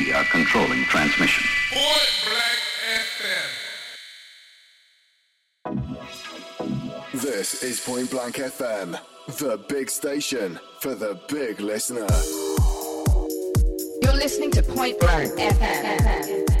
[0.00, 1.44] we are controlling transmission.
[1.70, 2.60] Point Blank
[5.76, 7.20] FM.
[7.20, 8.98] This is Point Blank FM,
[9.38, 12.06] the big station for the big listener.
[14.02, 16.59] You're listening to Point Blank FM.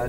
[0.00, 0.08] Uh,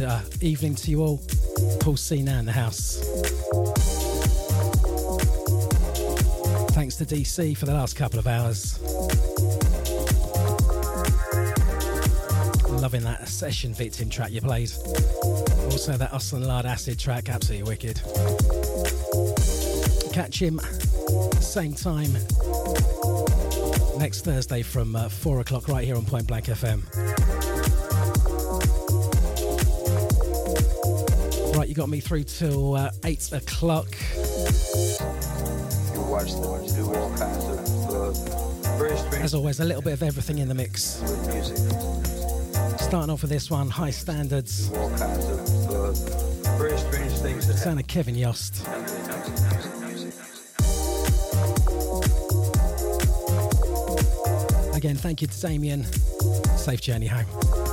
[0.00, 1.20] uh, evening to you all.
[1.80, 2.22] Paul C.
[2.22, 2.98] now in the house.
[6.70, 9.31] Thanks to DC for the last couple of hours.
[12.92, 14.70] Loving that session victim track you played.
[15.70, 17.98] Also, that Uslan Lard acid track, absolutely wicked.
[20.12, 20.60] Catch him
[21.40, 22.12] same time
[23.98, 26.82] next Thursday from uh, 4 o'clock right here on Point Blank FM.
[31.56, 33.88] Right, you got me through till uh, 8 o'clock.
[35.94, 39.24] You watch them do all kinds of very strange.
[39.24, 41.00] As always, a little bit of everything in the mix.
[42.92, 44.66] Starting off with this one, High Standards.
[46.58, 47.46] Very strange things.
[47.46, 48.66] That Sound of Kevin Yost.
[54.76, 55.84] Again, thank you to Damien.
[56.58, 57.71] Safe journey home.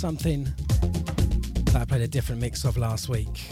[0.00, 0.44] Something
[1.64, 3.44] that I played a different mix of last week.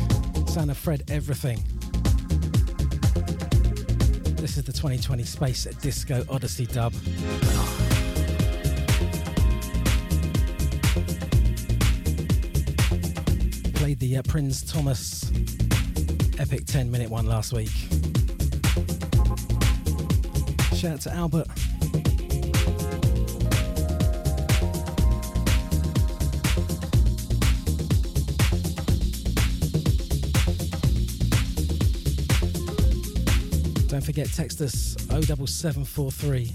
[0.56, 1.62] Of Fred Everything.
[4.36, 6.94] This is the 2020 Space Disco Odyssey dub.
[13.74, 15.30] Played the uh, Prince Thomas
[16.38, 17.68] epic 10 minute one last week.
[20.74, 21.46] Shout out to Albert.
[34.08, 36.46] Forget, text us 07743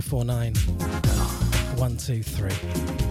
[0.00, 0.54] 049
[1.76, 3.07] 123.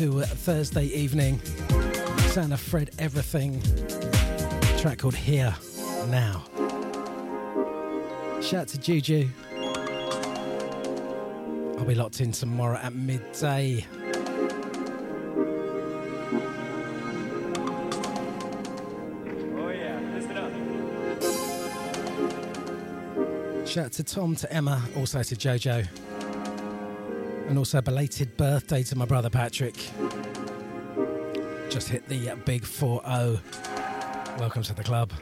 [0.00, 1.38] Into Thursday evening.
[2.30, 3.60] Sound of Fred Everything.
[4.78, 5.54] track called Here
[6.08, 6.44] Now.
[8.40, 9.28] Shout out to Juju.
[11.78, 13.86] I'll be locked in tomorrow at midday.
[19.56, 20.36] Oh yeah, listen
[23.58, 23.68] up.
[23.68, 25.86] Shout out to Tom, to Emma, also to Jojo.
[27.52, 29.74] And also belated birthday to my brother Patrick.
[31.68, 33.40] Just hit the uh, big 4 0.
[34.38, 35.12] Welcome to the club.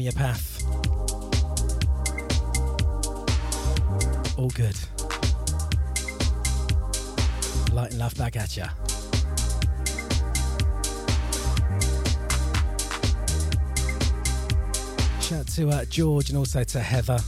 [0.00, 0.64] Homeopath.
[4.38, 4.76] All good.
[7.74, 8.68] Light and love back at ya.
[15.20, 17.18] Shout out to uh, George and also to Heather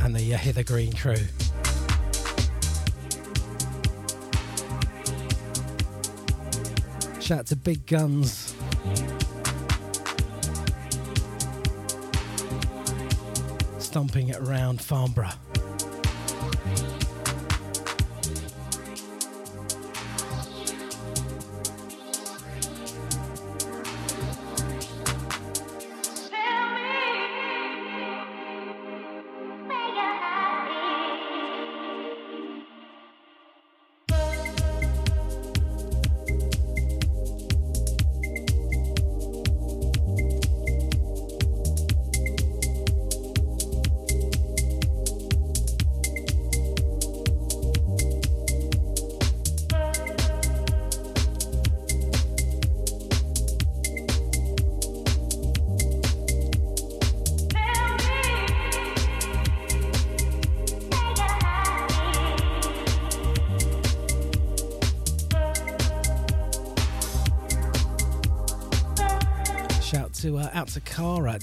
[0.00, 1.14] and the uh, Heather Green crew.
[7.20, 8.54] Shout out to Big Guns.
[13.94, 15.43] Stomping around Farnborough.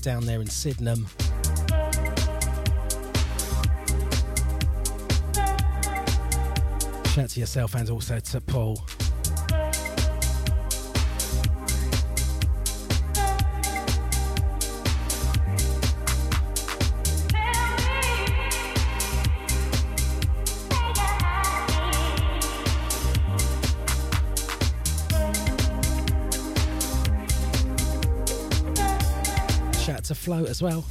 [0.02, 1.06] Down there in Sydenham.
[7.06, 8.84] Shout out to yourself and also to Paul.
[30.32, 30.86] Float as well.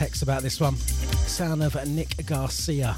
[0.00, 0.76] Few texts about this one.
[1.26, 2.96] sound of Nick Garcia.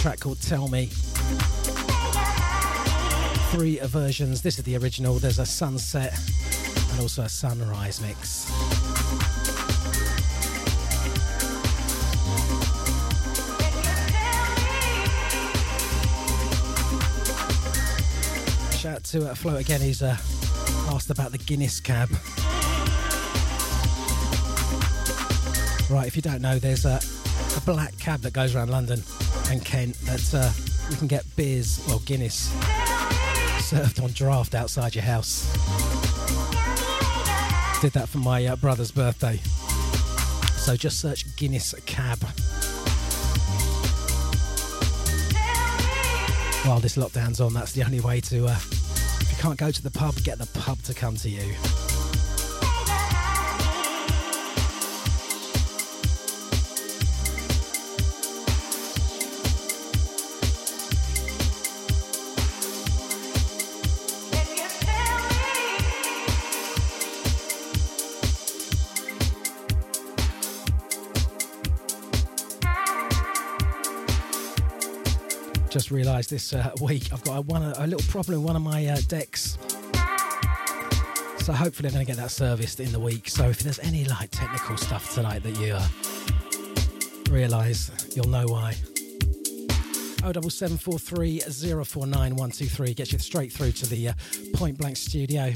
[0.00, 0.86] Track called Tell Me.
[3.52, 4.42] Three versions.
[4.42, 5.14] This is the original.
[5.14, 6.18] There's a sunset
[6.90, 8.50] and also a sunrise mix.
[18.78, 19.80] Shout out to uh, Float again.
[19.80, 20.16] He's uh,
[20.88, 22.10] asked about the Guinness cab.
[25.92, 26.98] Right, if you don't know, there's a,
[27.54, 29.02] a black cab that goes around London
[29.50, 30.50] and Kent that uh,
[30.90, 32.50] you can get beers, well, Guinness,
[33.60, 35.52] served on draft outside your house.
[37.82, 39.36] Did that for my uh, brother's birthday.
[40.56, 42.20] So just search Guinness cab.
[46.64, 48.46] While this lockdown's on, that's the only way to.
[48.46, 48.56] Uh,
[49.20, 51.54] if you can't go to the pub, get the pub to come to you.
[75.92, 78.86] Realised this uh, week I've got a, one, a little problem with one of my
[78.86, 79.58] uh, decks.
[81.38, 83.28] So hopefully I'm going to get that serviced in the week.
[83.28, 85.86] So if there's any like technical stuff tonight that you uh,
[87.30, 88.74] realise, you'll know why.
[90.22, 91.40] 07743
[91.84, 94.12] 049 123 gets you straight through to the uh,
[94.54, 95.52] Point Blank studio.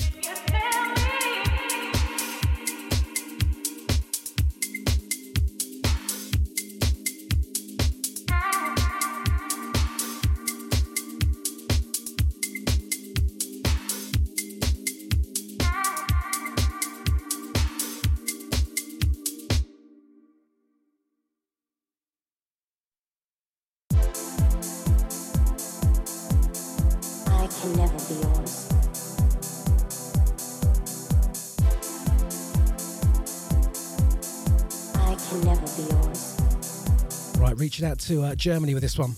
[37.67, 39.17] Reaching out to uh, Germany with this one.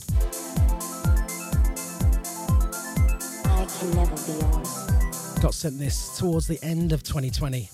[3.44, 5.38] I can never be yours.
[5.42, 7.68] Got sent this towards the end of 2020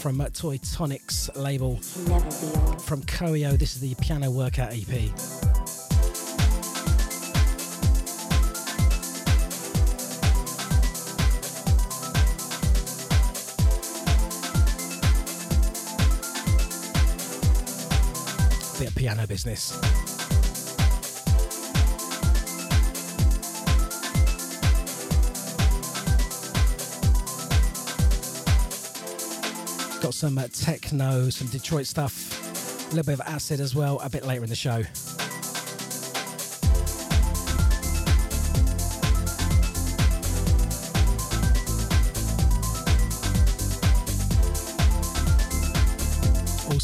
[0.00, 1.80] from uh, Toy Tonics label.
[1.92, 2.84] Can never be yours.
[2.84, 5.10] From COEO, this is the Piano Workout EP.
[19.34, 19.72] Business.
[30.00, 34.08] Got some uh, techno, some Detroit stuff, a little bit of acid as well, a
[34.08, 34.84] bit later in the show.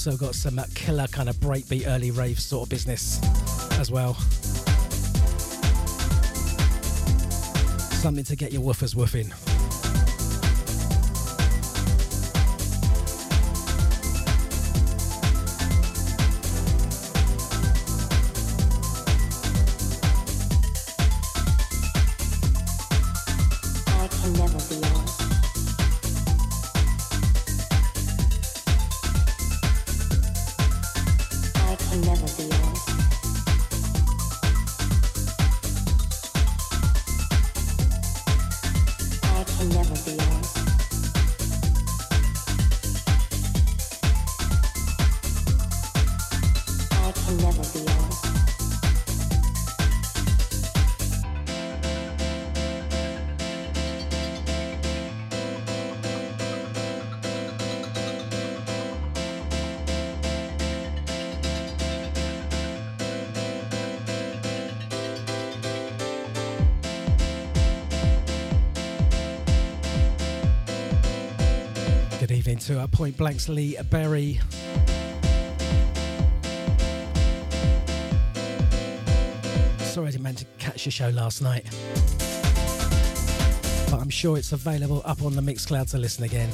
[0.01, 3.21] Also got some uh, killer kind of breakbeat early rave sort of business
[3.73, 4.15] as well.
[8.01, 9.50] Something to get your woofers woofing.
[73.01, 74.39] Point Blank's Lee Berry.
[79.79, 81.65] Sorry I didn't manage to catch your show last night.
[83.91, 86.53] But I'm sure it's available up on the Mixcloud to listen again.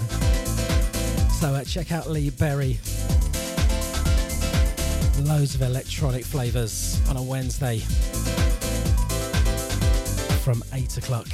[1.40, 2.78] So uh, check out Lee Berry.
[5.22, 7.78] Loads of electronic flavours on a Wednesday
[10.44, 11.26] from 8 o'clock.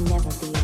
[0.00, 0.59] never be.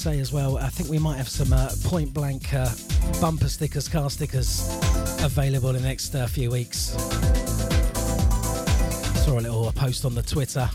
[0.00, 2.70] Say as well, I think we might have some uh, point blank uh,
[3.20, 4.66] bumper stickers, car stickers
[5.22, 6.92] available in the next uh, few weeks.
[9.24, 10.70] Saw a little post on the Twitter.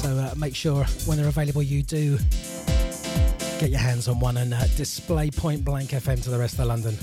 [0.00, 2.16] So uh, make sure when they're available, you do
[3.58, 6.66] get your hands on one and uh, display point blank FM to the rest of
[6.66, 6.96] London.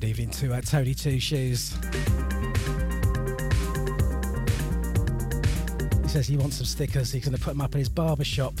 [0.00, 1.74] To uh, Tony Two Shoes.
[6.02, 8.24] He says he wants some stickers, he's going to put them up in his barber
[8.24, 8.52] shop.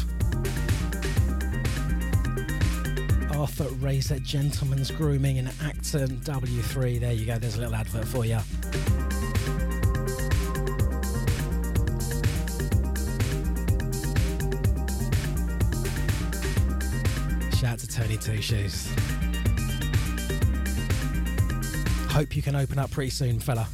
[3.34, 7.00] Arthur Razor Gentleman's Grooming in Acton W3.
[7.00, 8.38] There you go, there's a little advert for you.
[17.58, 18.88] Shout out to Tony Two Shoes.
[22.16, 23.68] Hope you can open up pretty soon, fella.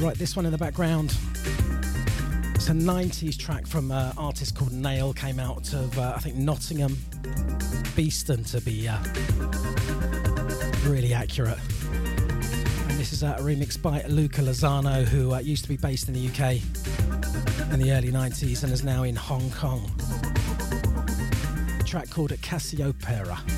[0.00, 1.16] Right, this one in the background.
[2.56, 6.34] It's a 90s track from an artist called Nail, came out of, uh, I think,
[6.34, 6.98] Nottingham.
[7.94, 8.98] Beeston, to be uh,
[10.84, 11.60] really accurate.
[11.92, 16.14] And this is a remix by Luca Lozano, who uh, used to be based in
[16.14, 16.60] the UK
[17.72, 19.88] in the early 90s and is now in Hong Kong.
[21.88, 23.57] Track called Cassiopeia.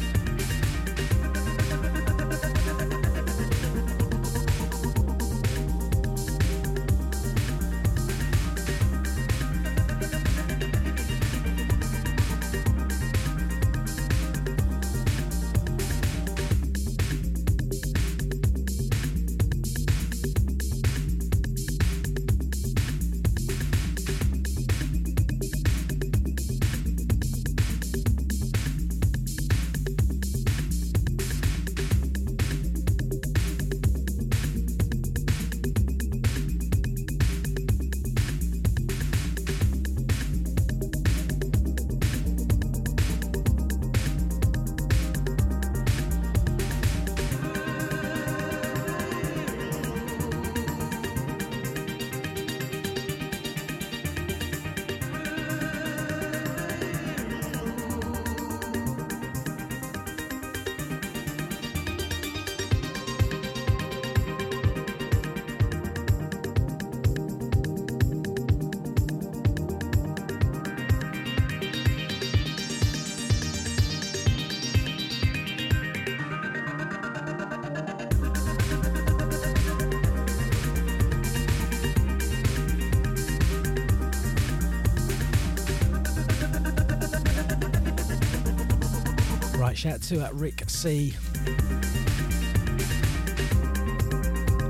[90.10, 91.14] To uh, Rick C,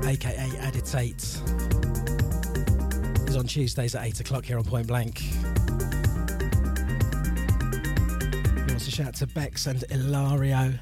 [0.05, 1.41] aka Aditate.
[3.25, 5.17] He's on Tuesdays at 8 o'clock here on Point Blank.
[5.17, 5.29] He
[8.67, 10.73] wants to shout to Bex and Ilario.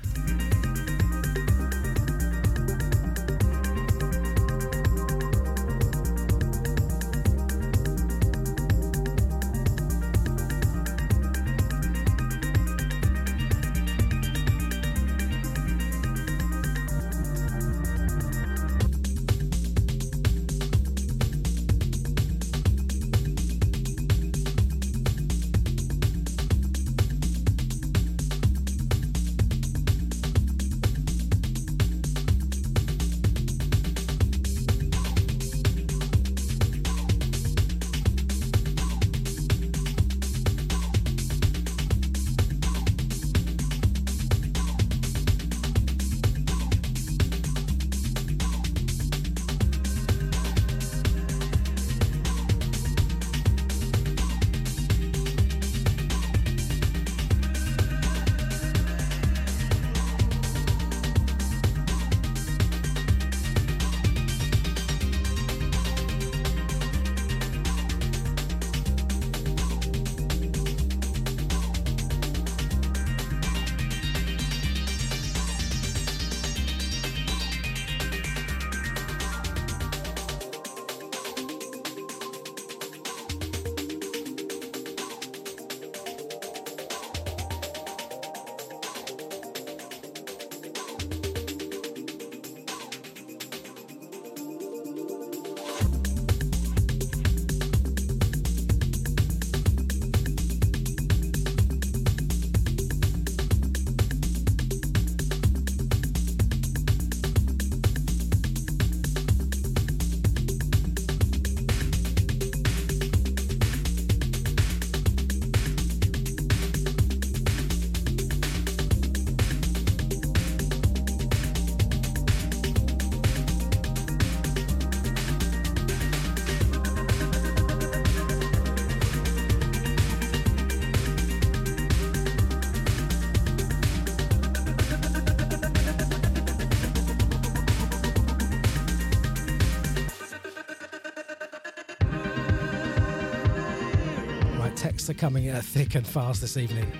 [145.14, 146.92] Coming uh, thick and fast this evening.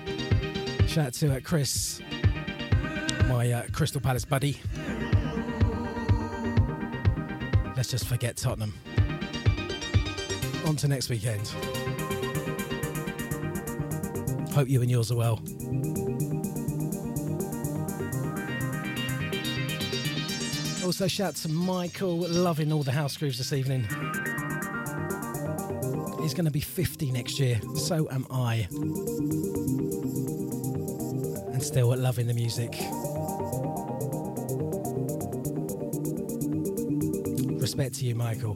[0.86, 2.00] Shout out to uh, Chris,
[3.28, 4.60] my uh, Crystal Palace buddy.
[7.76, 8.74] Let's just forget Tottenham.
[10.66, 11.46] On to next weekend.
[14.52, 15.40] Hope you and yours are well.
[20.84, 23.86] Also, shout out to Michael, loving all the house grooves this evening.
[26.30, 27.60] He's going to be 50 next year.
[27.74, 28.68] So am I.
[31.52, 32.70] And still loving the music.
[37.60, 38.54] Respect to you, Michael.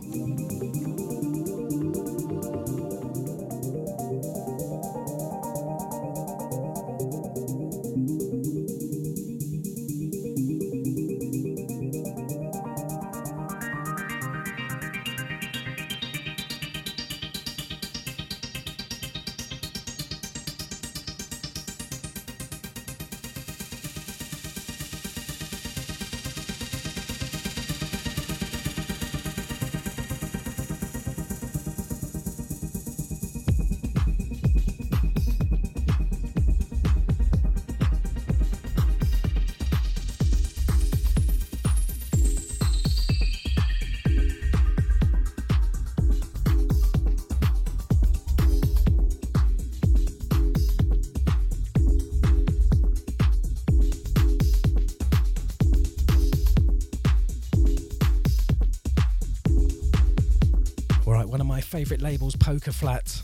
[61.85, 63.21] Favourite labels, Poker Flat,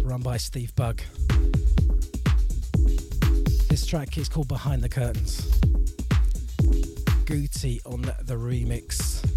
[0.00, 1.02] run by Steve Bug.
[3.68, 5.40] This track is called Behind the Curtains.
[7.24, 9.28] Guti on the remix.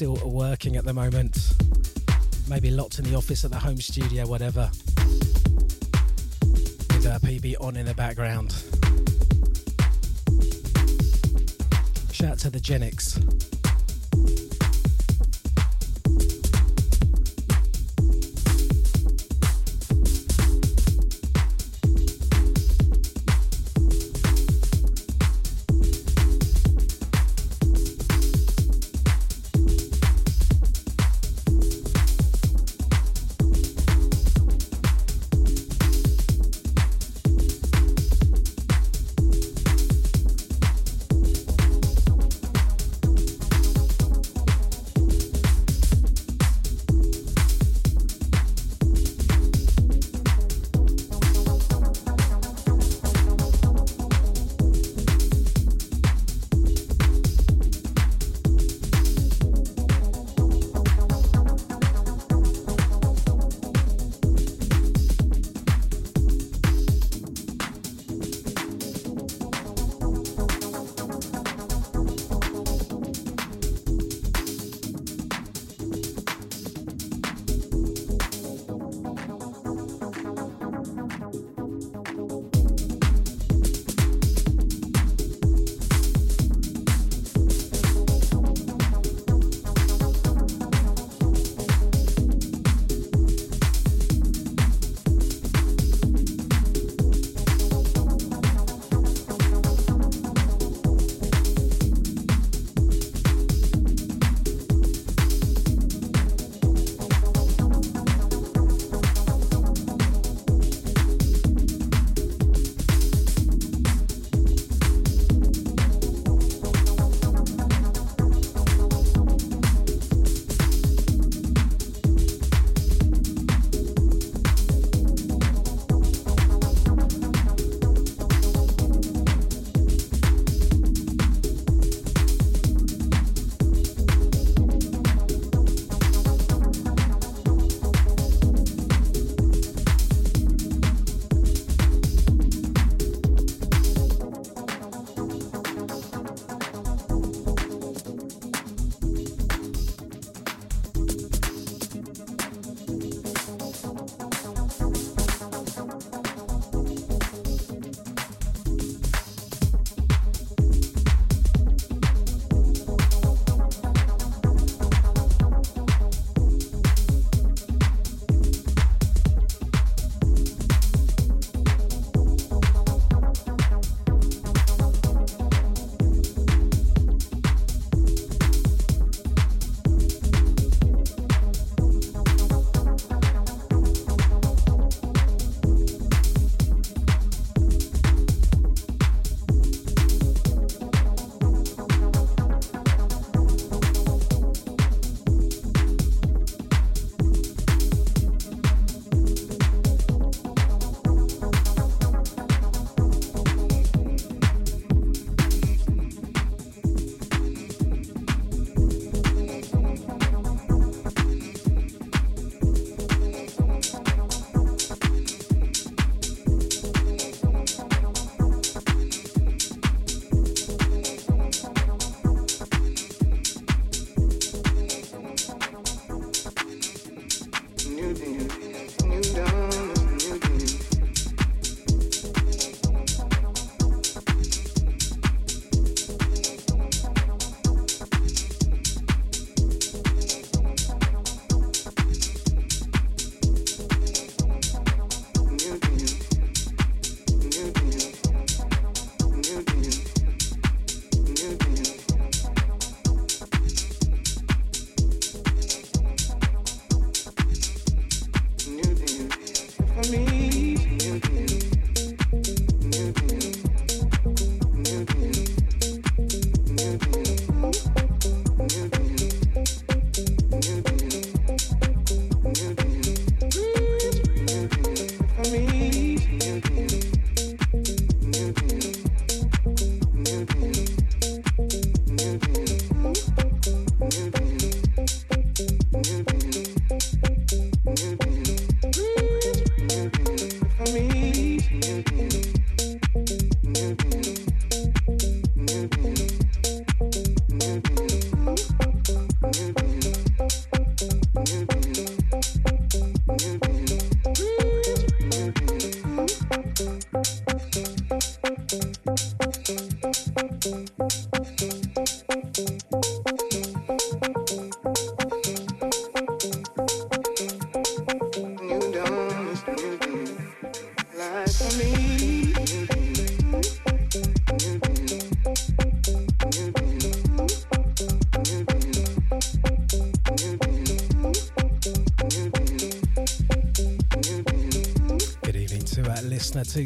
[0.00, 1.52] Still working at the moment.
[2.48, 4.70] Maybe locked in the office at the home studio, whatever.
[6.88, 8.52] With uh, PB on in the background.
[12.14, 13.49] Shout out to the Genix.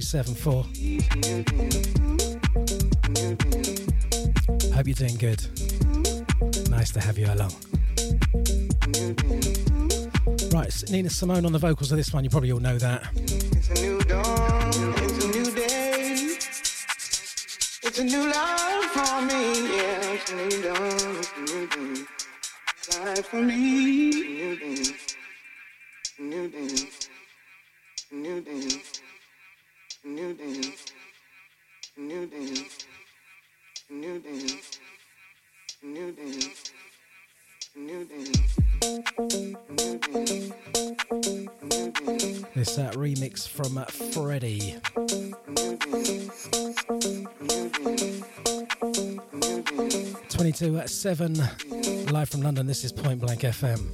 [0.00, 0.64] 274.
[4.74, 5.40] Hope you're doing good.
[6.68, 7.52] Nice to have you along.
[10.52, 13.03] Right, Nina Simone on the vocals of this one, you probably all know that.
[51.04, 51.34] 7,
[52.12, 52.66] live from London.
[52.66, 53.90] This is Point Blank FM.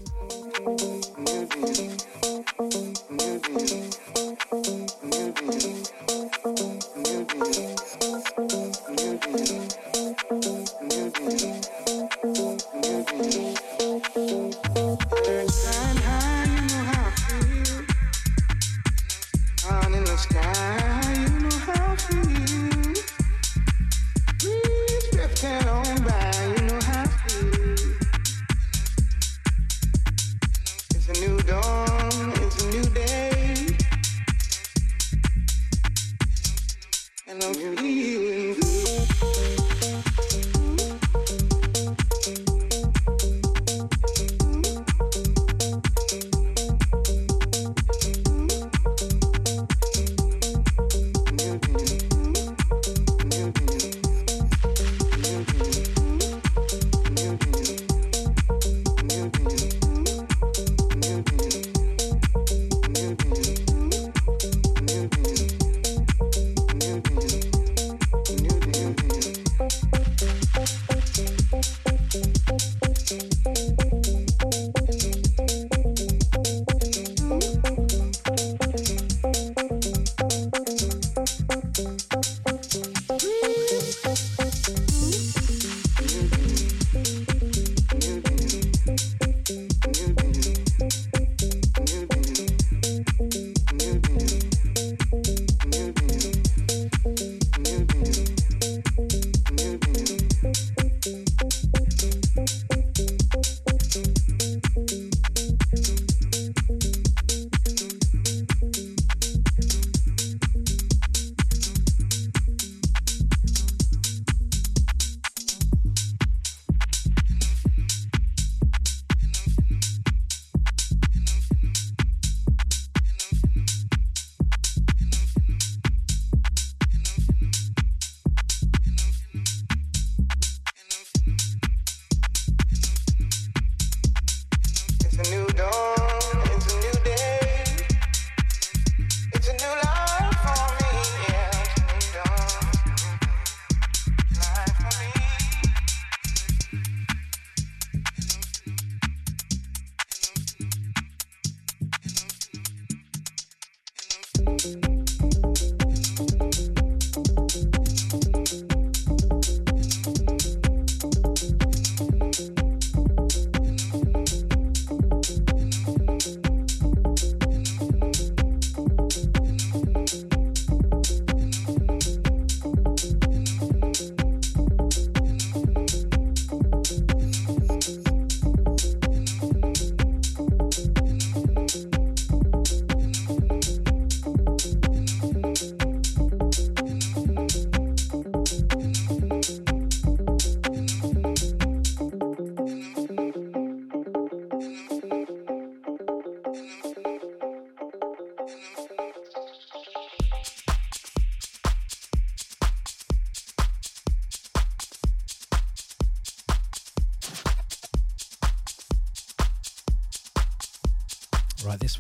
[20.17, 20.80] Sky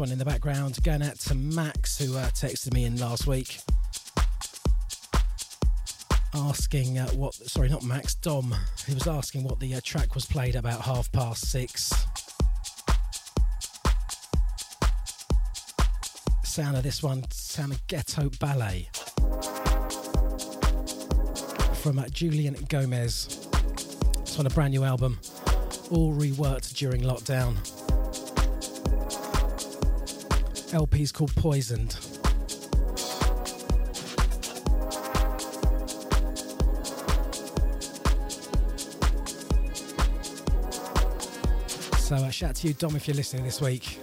[0.00, 3.58] one in the background going out to Max, who uh, texted me in last week
[6.34, 7.34] asking uh, what.
[7.34, 8.54] Sorry, not Max, Dom.
[8.86, 11.92] He was asking what the uh, track was played about half past six.
[16.44, 18.88] Sound of this one, sound of Ghetto Ballet
[21.74, 23.48] from uh, Jullian Gomes.
[24.20, 25.18] It's on a brand new album,
[25.90, 27.79] all reworked during lockdown.
[30.72, 31.92] LP's called Poisoned.
[42.10, 43.98] So uh, shout out to you, Dom, if you're listening this week.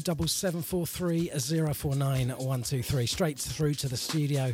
[0.00, 1.28] 07743
[1.74, 3.06] 049 123.
[3.06, 4.52] Straight through to the studio.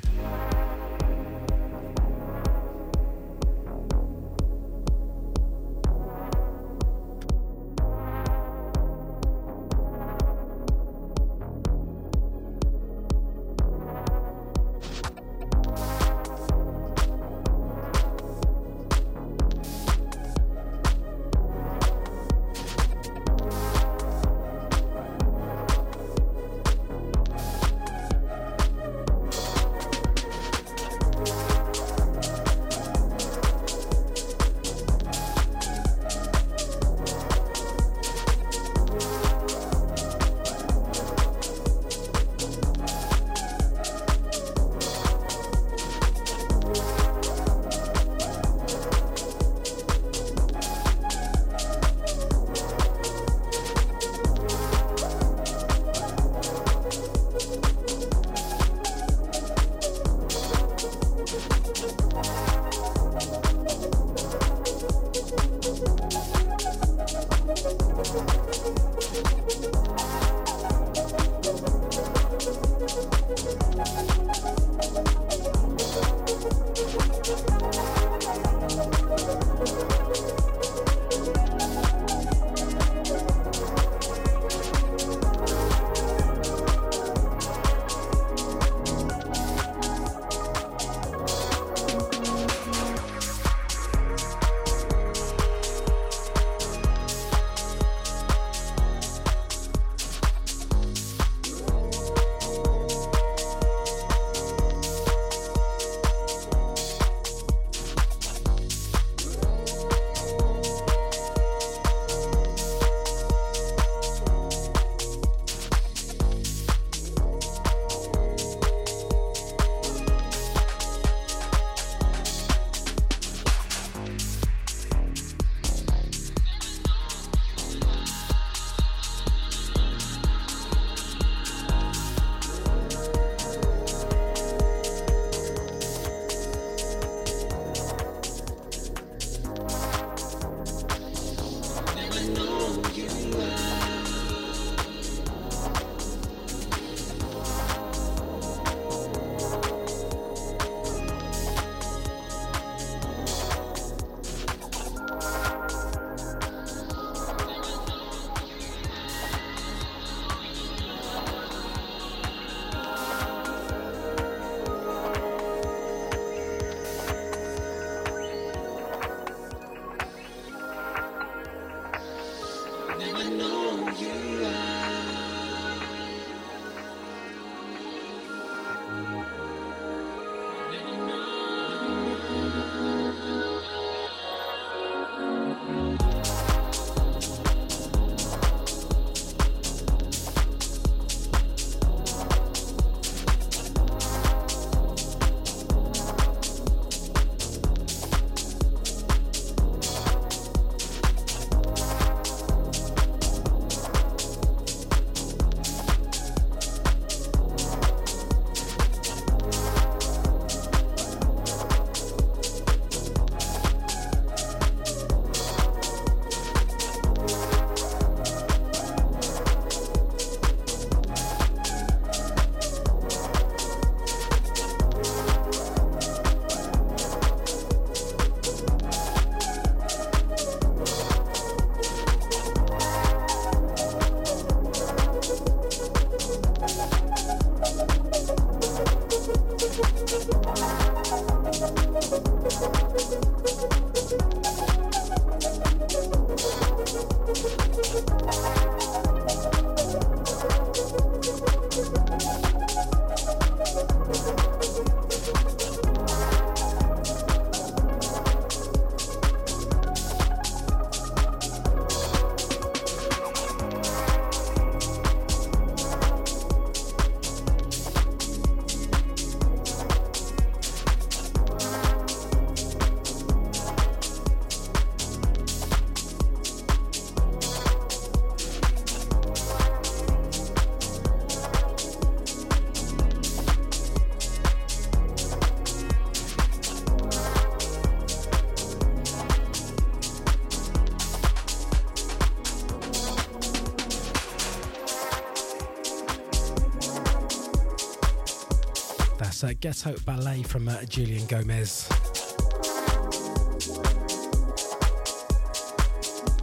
[299.40, 301.88] That's a Ghetto Ballet from uh, Jullian Gomes.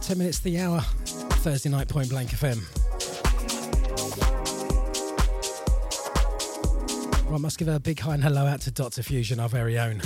[0.00, 2.56] 10 minutes to the hour, Thursday night, Point Blank FM.
[7.30, 9.02] Right, must give a big hi and hello out to Dr.
[9.02, 10.00] Fusion, our very own.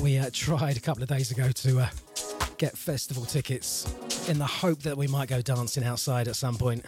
[0.00, 1.88] We uh, tried a couple of days ago to uh,
[2.58, 3.92] get festival tickets
[4.28, 6.84] in the hope that we might go dancing outside at some point.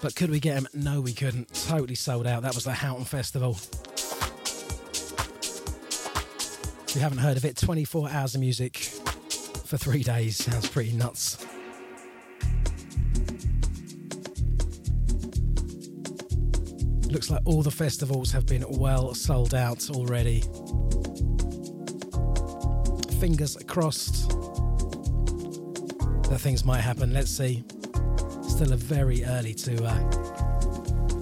[0.00, 0.68] But could we get them?
[0.72, 1.52] No, we couldn't.
[1.66, 2.42] Totally sold out.
[2.42, 3.58] That was the Houghton Festival.
[6.88, 10.36] If you haven't heard of it, 24 hours of music for three days.
[10.36, 11.44] Sounds pretty nuts.
[17.10, 20.42] Looks like all the festivals have been well sold out already.
[23.18, 24.28] Fingers crossed
[26.28, 27.12] that things might happen.
[27.12, 27.64] Let's see.
[28.58, 30.10] Still very early to uh,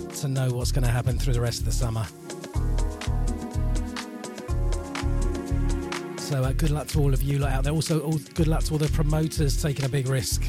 [0.09, 2.07] to know what's going to happen through the rest of the summer.
[6.17, 7.75] So uh, good luck to all of you lot out there.
[7.75, 10.45] Also, all, good luck to all the promoters taking a big risk.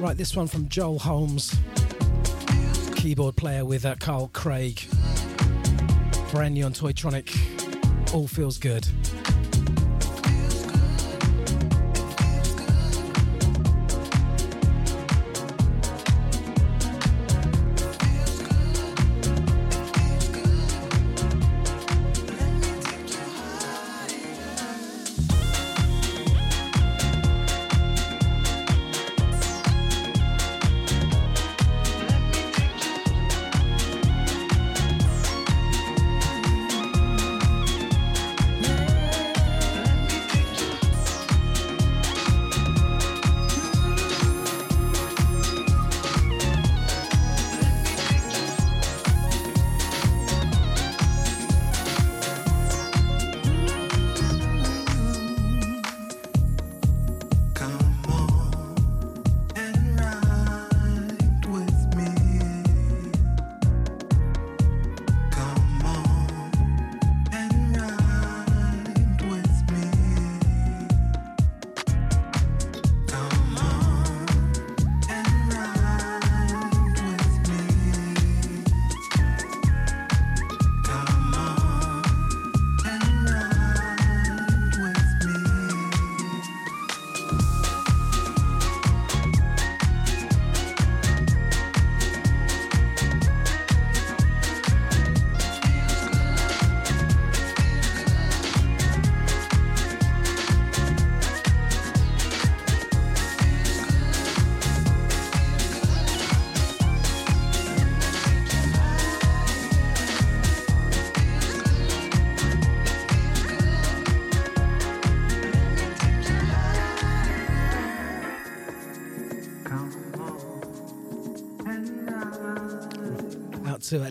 [0.00, 1.54] Right, this one from Joel Holmes,
[2.94, 4.80] keyboard player with uh, Carl Craig.
[6.30, 8.14] Brand new on Toytronic.
[8.14, 8.88] All feels good.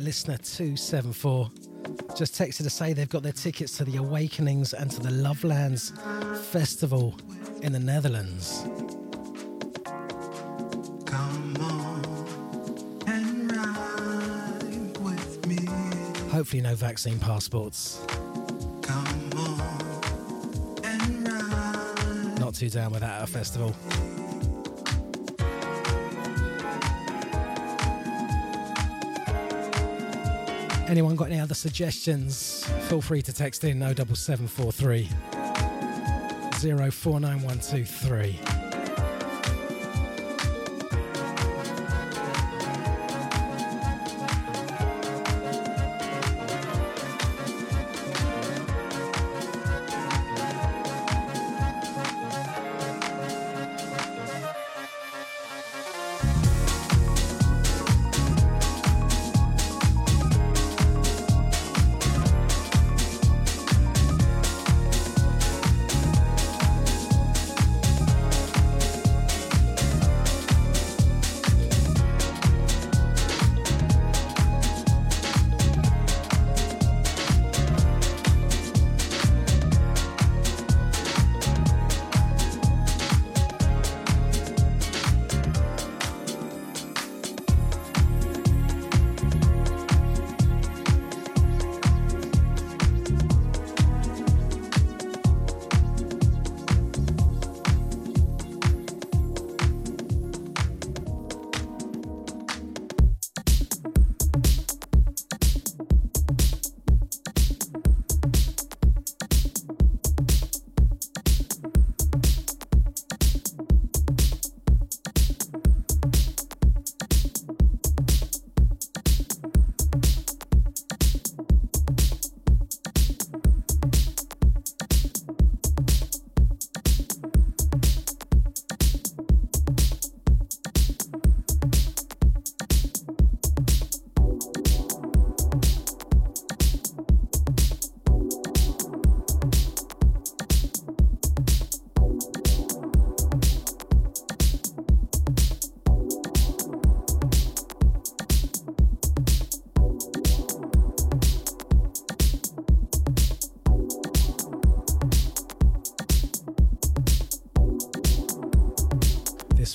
[0.05, 1.49] Listener 274.
[2.15, 5.91] Just texted to say they've got their tickets to the Awakenings and to the Lovelands
[6.51, 7.15] Festival
[7.63, 8.63] in the Netherlands.
[16.31, 17.99] Hopefully, no vaccine passports.
[22.37, 23.73] Not too down with that at a festival.
[30.87, 32.63] Anyone got any other suggestions?
[32.87, 35.09] Feel free to text in 07743
[36.61, 38.54] 049123.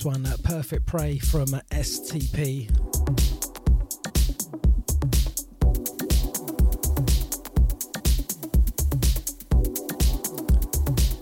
[0.05, 2.69] One, uh, Perfect Prey from uh, STP.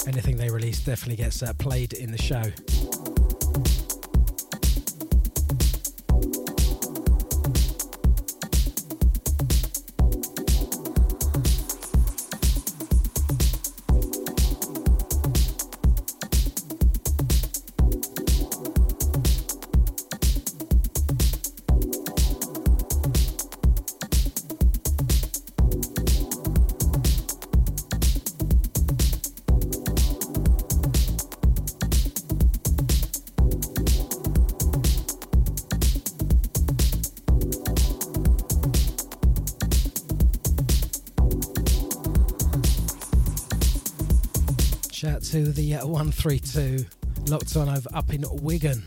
[0.07, 2.43] Anything they release definitely gets uh, played in the show.
[46.19, 46.85] 3 2
[47.27, 48.83] locked on over up in Wigan.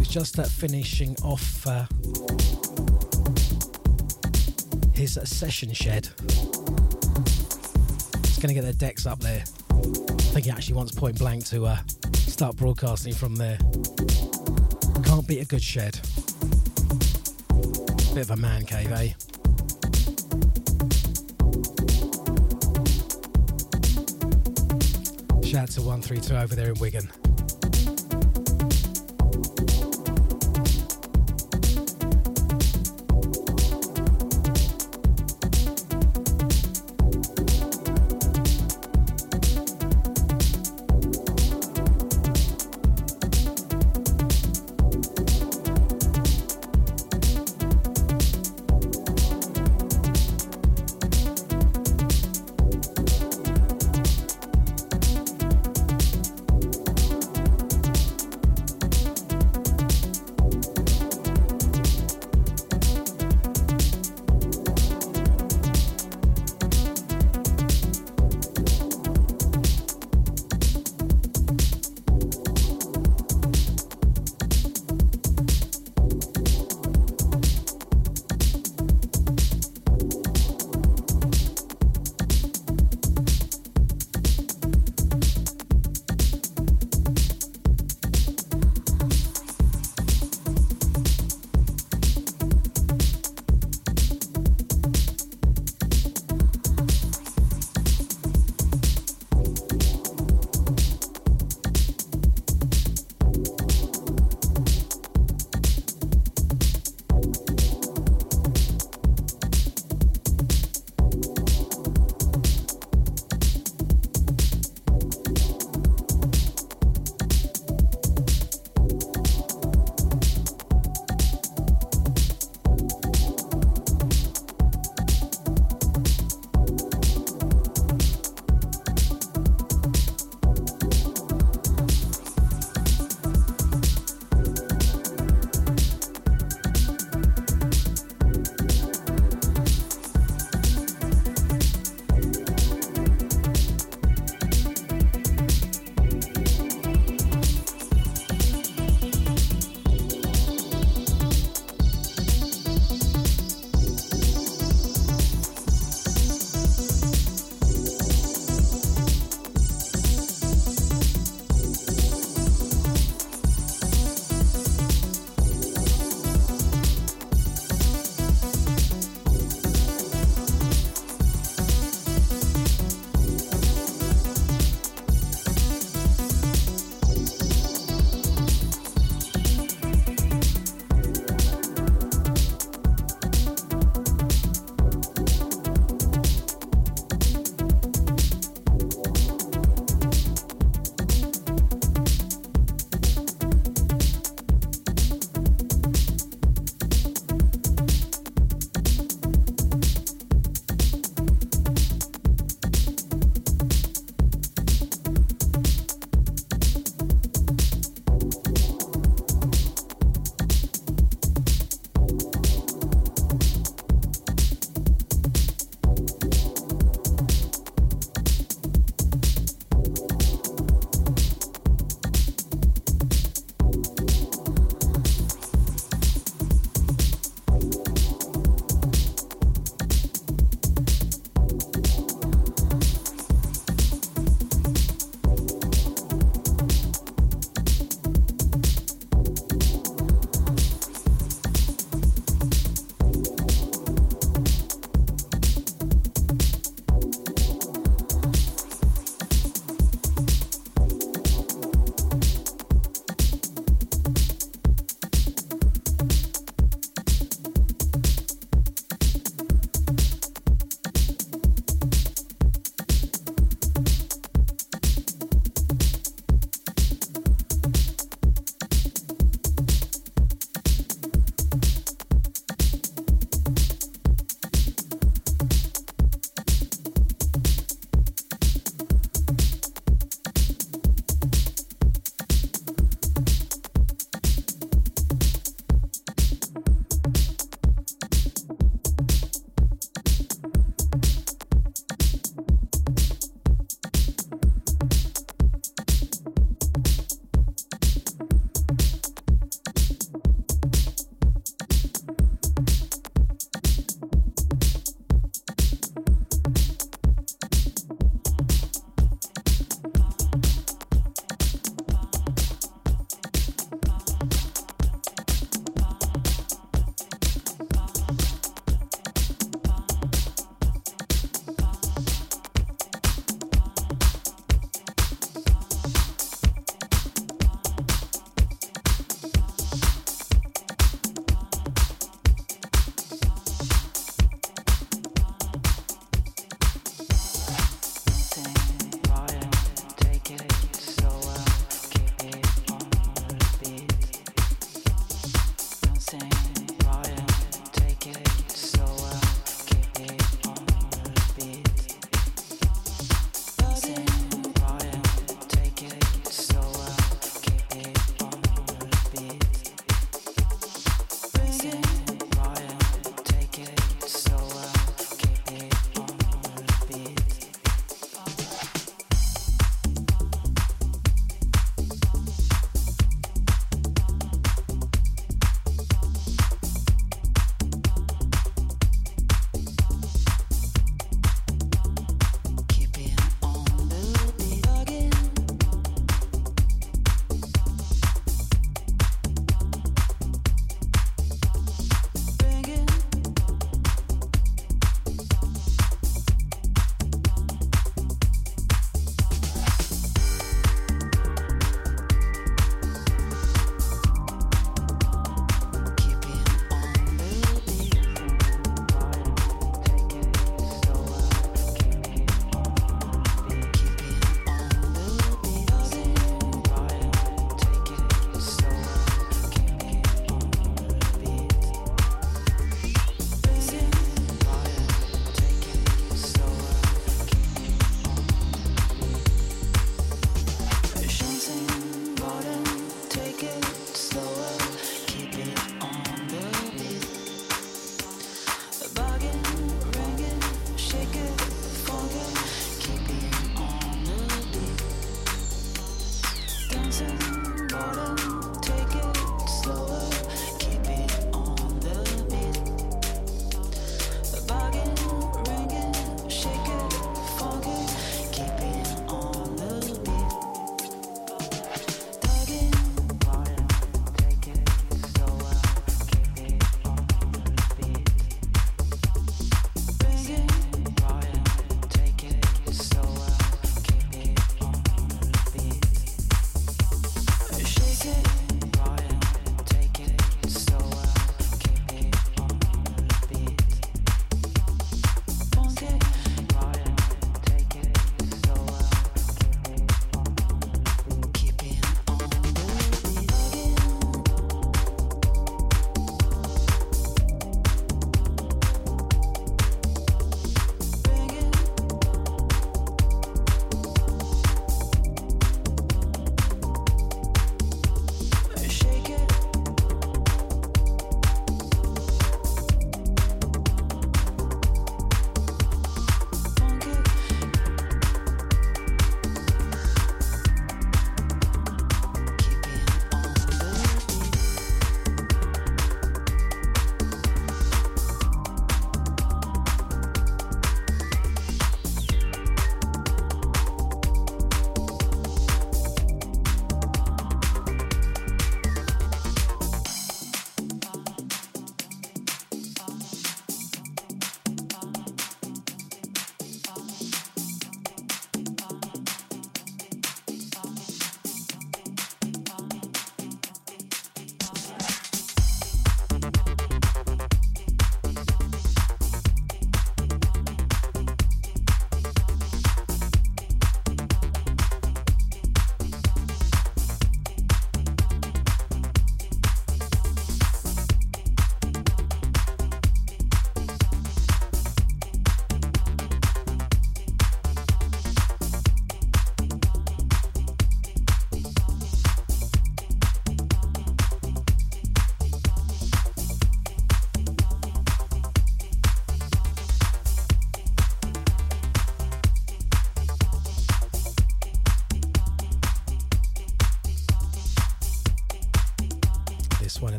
[0.00, 1.86] It's just that finishing off uh,
[4.92, 6.08] his session shed.
[8.24, 9.44] He's going to get their decks up there.
[9.70, 11.76] I think he actually wants point blank to uh,
[12.14, 13.58] start broadcasting from there.
[15.04, 16.00] Can't beat a good shed.
[18.12, 19.12] Bit of a man cave, eh?
[25.74, 27.21] To 132 over there in Wigan.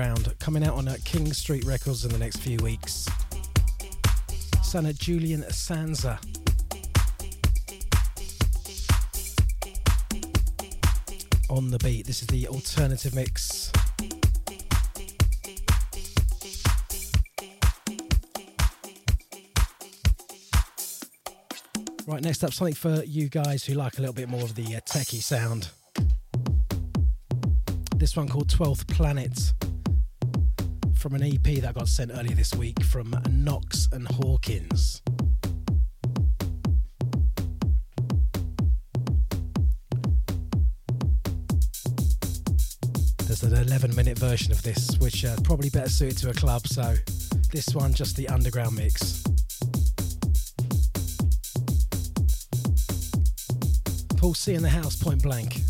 [0.00, 3.06] Background, coming out on uh, King Street Records in the next few weeks.
[4.62, 6.18] Son of Julian Sanza.
[11.50, 13.70] On the beat, this is the alternative mix.
[22.06, 24.76] Right, next up, something for you guys who like a little bit more of the
[24.76, 25.68] uh, techie sound.
[27.96, 29.52] This one called 12th Planet
[31.00, 35.00] from an EP that got sent earlier this week from Knox and Hawkins.
[43.24, 46.66] There's an 11 minute version of this, which uh, probably better suited to a club,
[46.66, 46.94] so
[47.50, 49.22] this one just the underground mix.
[54.18, 55.60] Paul C in the house, point blank.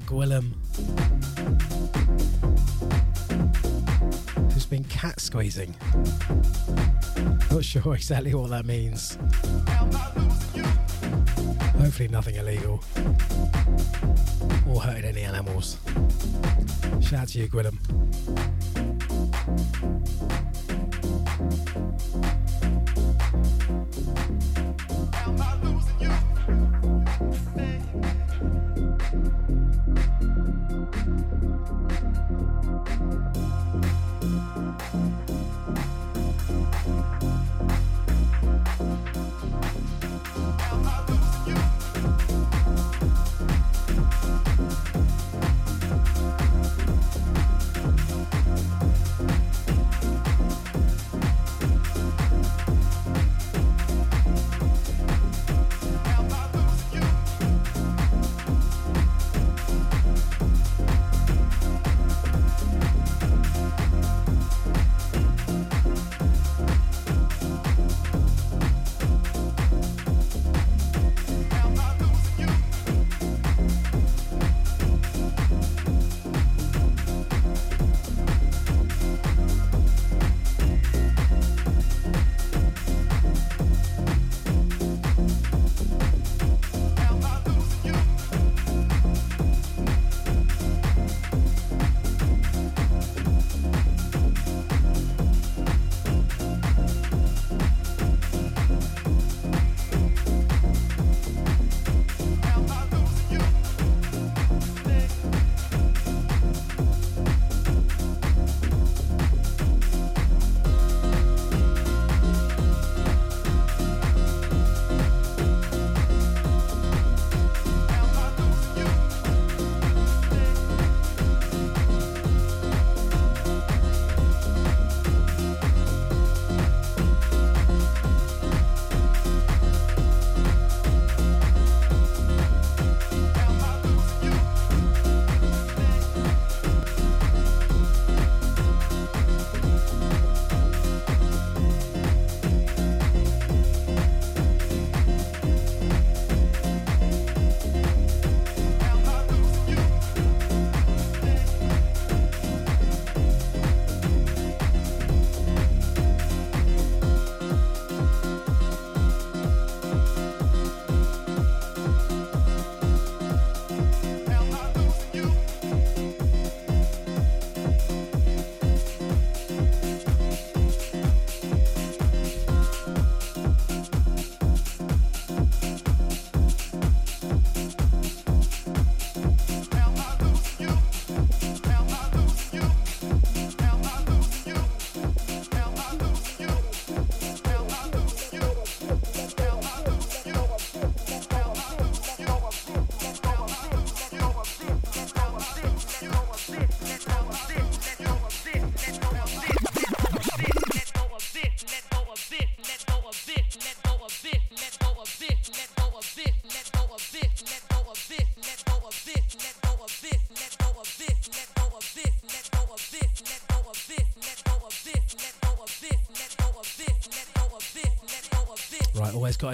[0.00, 0.52] Gwillem,
[4.52, 5.74] who's been cat squeezing.
[7.50, 9.18] Not sure exactly what that means.
[11.78, 12.82] Hopefully, nothing illegal
[14.68, 15.78] or hurting any animals.
[17.00, 17.99] Shout out to you, Gwillem.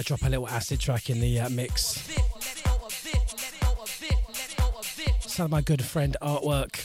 [0.01, 2.03] Drop a little acid track in the uh, mix.
[5.19, 6.75] Some of my good friend artwork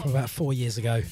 [0.00, 1.02] from about four years ago.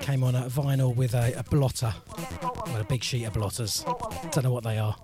[0.00, 1.94] Came on a vinyl with a, a blotter,
[2.66, 3.84] well, a big sheet of blotters.
[4.32, 4.96] Don't know what they are.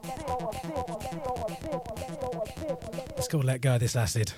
[3.16, 4.32] Let's go let go of this acid.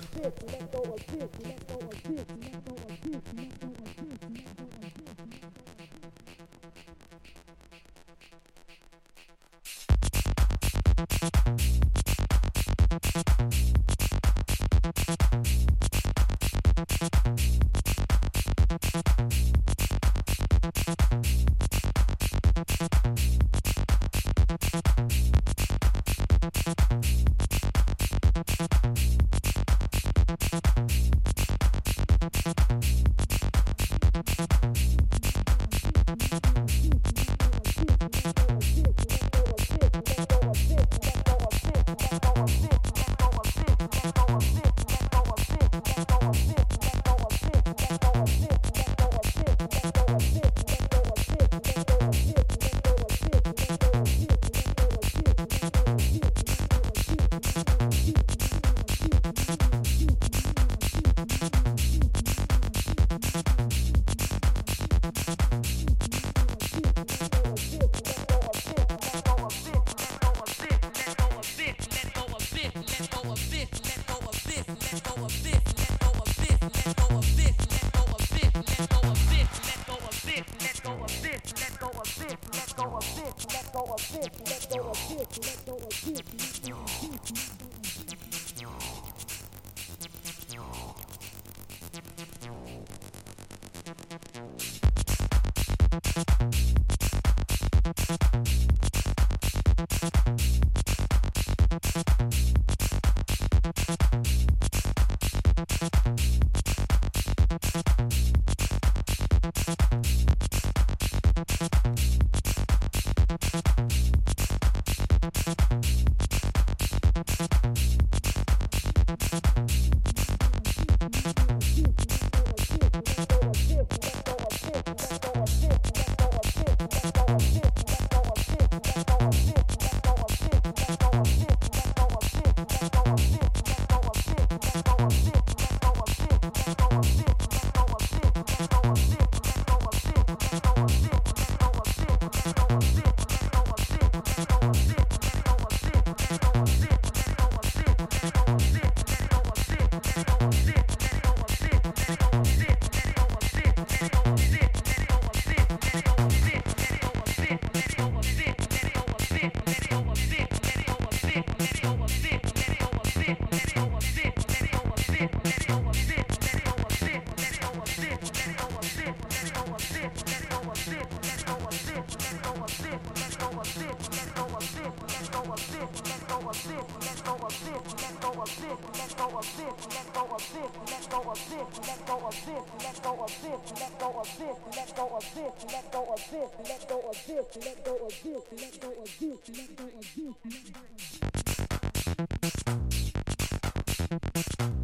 [194.49, 194.78] Going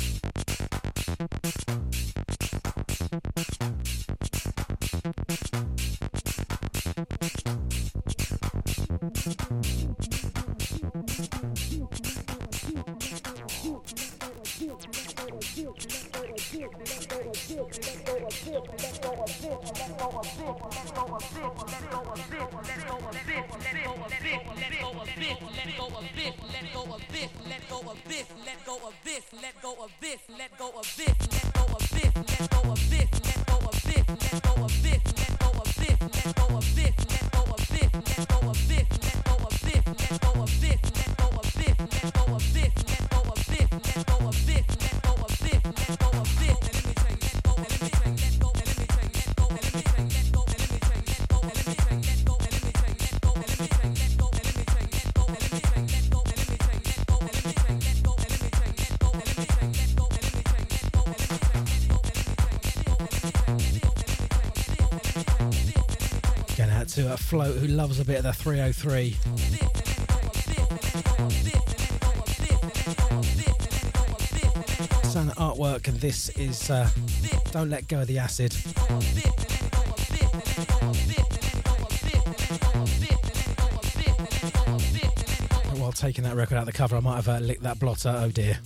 [67.35, 69.11] float who loves a bit of the 303.
[75.03, 76.89] Sun artwork, and this is uh,
[77.51, 78.55] Don't Let Go of the Acid.
[85.71, 87.81] And while taking that record out of the cover, I might have uh, licked that
[87.81, 88.15] blotter.
[88.17, 88.61] Oh dear.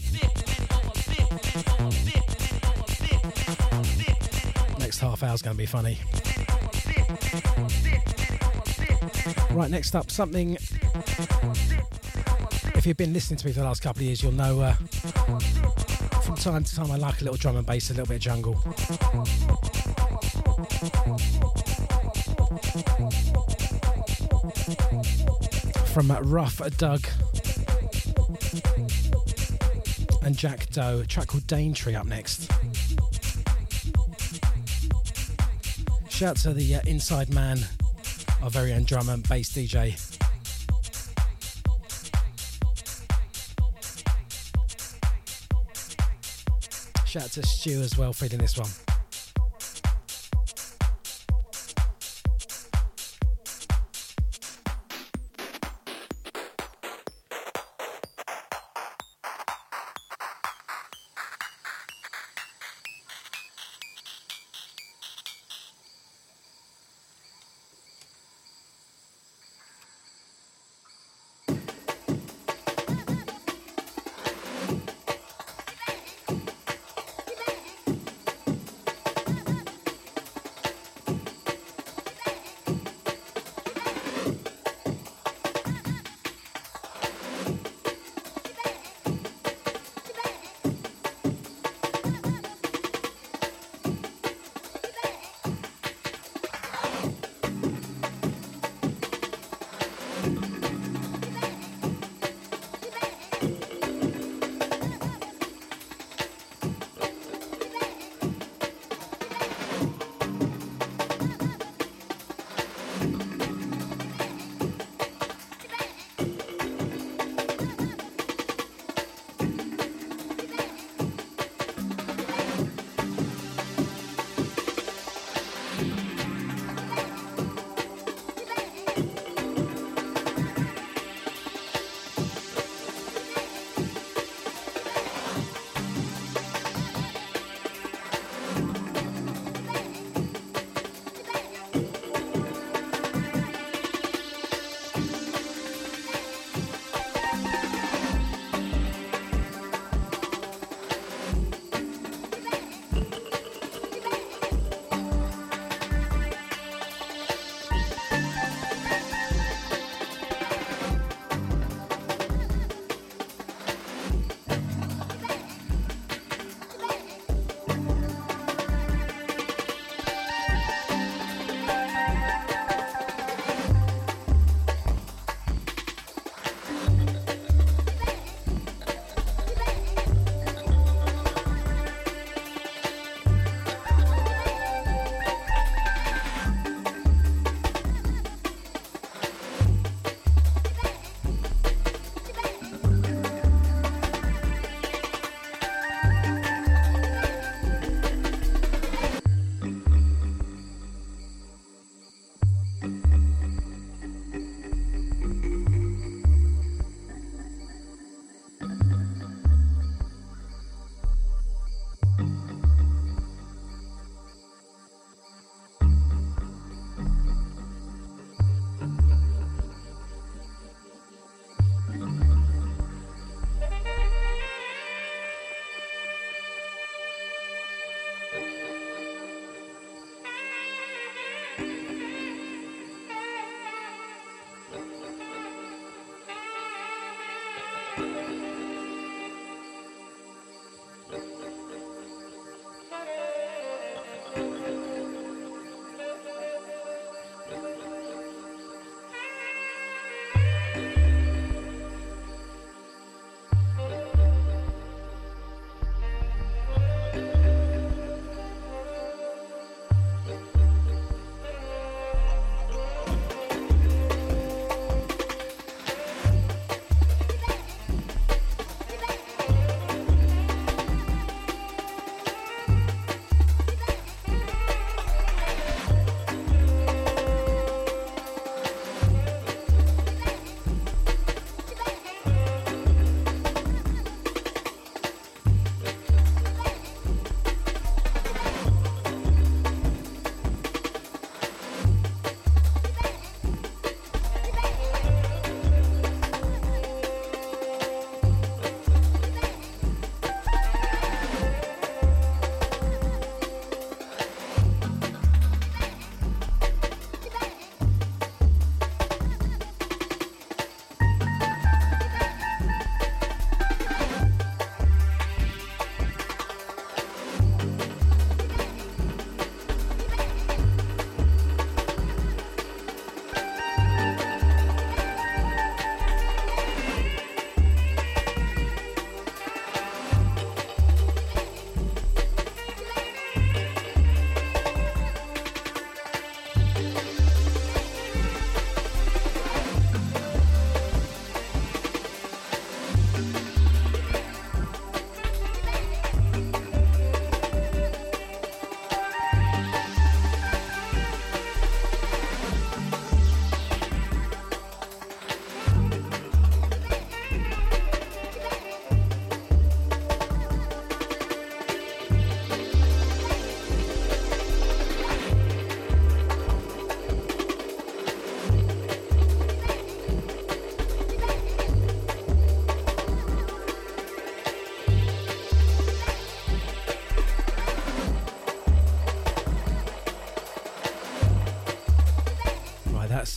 [4.79, 5.99] Next half hour's going to be funny.
[9.51, 10.57] Right, next up, something.
[12.75, 14.75] If you've been listening to me for the last couple of years, you'll know uh,
[16.23, 18.21] from time to time I like a little drum and bass, a little bit of
[18.23, 18.55] jungle.
[25.93, 27.07] From Ruf Dug
[30.23, 32.51] and Jack Doe, a track called Daintree up next.
[36.09, 37.59] Shout to the uh, inside man,
[38.43, 39.97] our very own drummer and bass DJ.
[47.07, 48.88] Shout out to Stu as well, for feeding this one.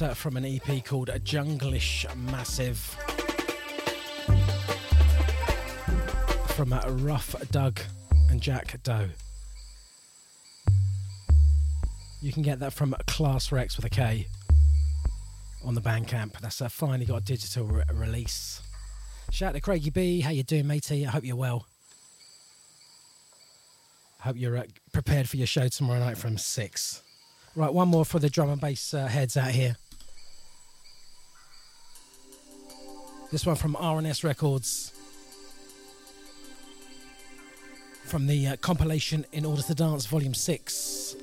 [0.01, 2.77] Uh, from an EP called Junglish Massive.
[6.55, 7.79] From uh, Ruf Dug
[8.31, 9.09] and Jack Doe.
[12.19, 14.27] You can get that from Class Rex with a K
[15.63, 16.39] on the Bandcamp.
[16.39, 18.63] That's uh, finally got a digital re- release.
[19.29, 20.21] Shout out to Craigie B.
[20.21, 21.05] How you doing, matey?
[21.05, 21.67] I hope you're well.
[24.21, 24.63] Hope you're uh,
[24.93, 27.03] prepared for your show tomorrow night from six.
[27.55, 29.75] Right, one more for the drum and bass uh, heads out here.
[33.31, 34.91] This one from R&S Records.
[38.03, 41.15] From the uh, compilation In Order to Dance Volume 6.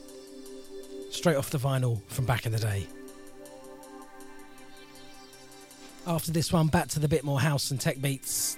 [1.10, 2.86] Straight off the vinyl from back in the day.
[6.06, 8.56] After this one, back to the bit more house and tech beats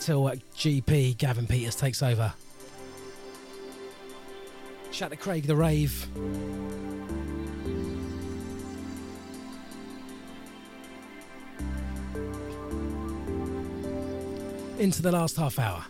[0.00, 2.32] till uh, GP Gavin Peters takes over.
[4.90, 6.08] Shout to Craig the Rave.
[14.78, 15.84] Into the last half hour.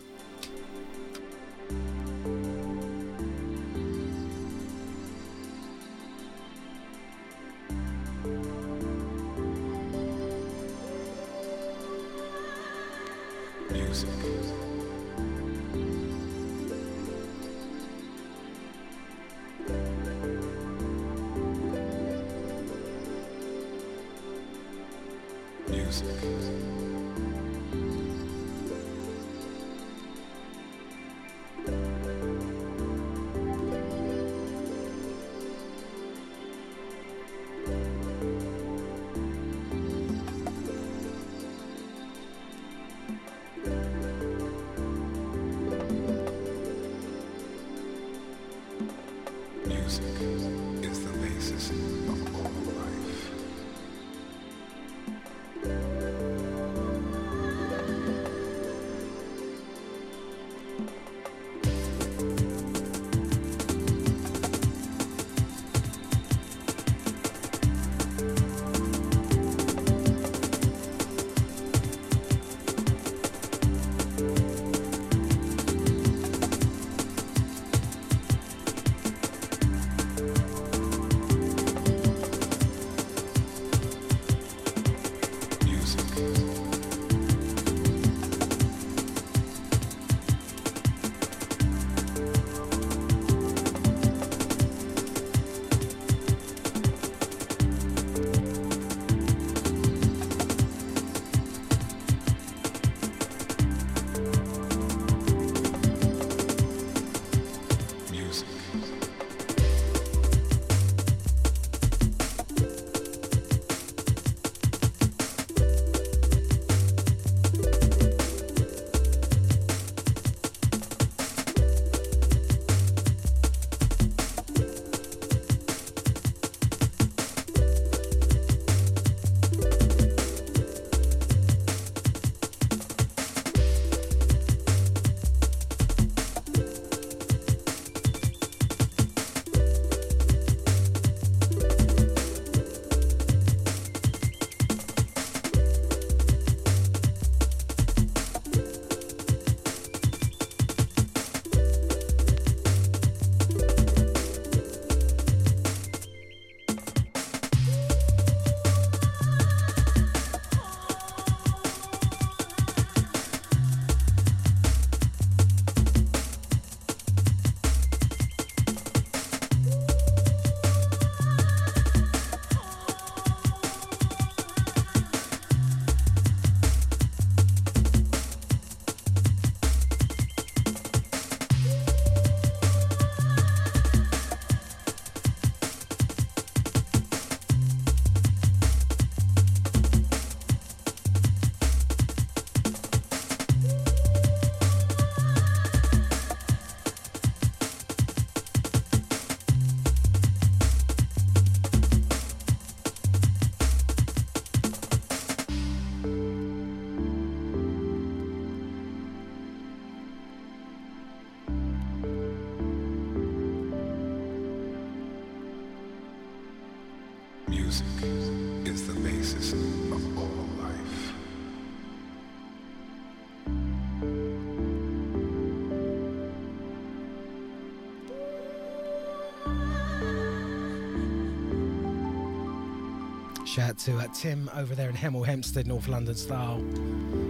[233.49, 236.63] Shout out to uh, Tim over there in Hemel Hempstead, North London style.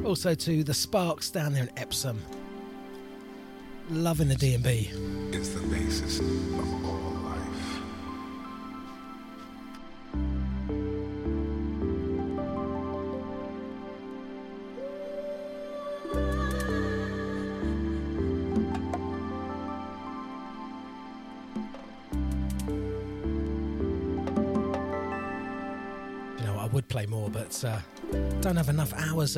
[0.05, 2.21] Also to the Sparks down there in Epsom.
[3.89, 4.89] Loving the D&B.
[5.31, 6.19] It's the basis